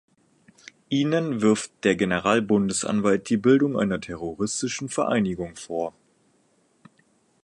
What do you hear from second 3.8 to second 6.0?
terroristischen Vereinigung vor.